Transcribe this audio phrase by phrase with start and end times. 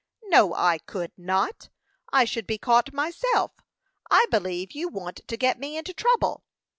[0.23, 1.69] "No, I could not!
[2.11, 3.51] I should be caught myself.
[4.09, 6.43] I believe you want to get me into trouble."